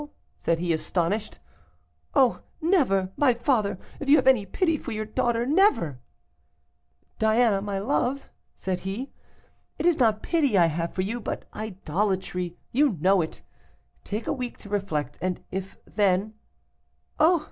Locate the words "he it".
8.79-9.85